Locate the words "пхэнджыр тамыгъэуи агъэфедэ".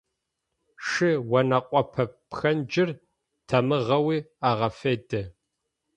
2.29-5.21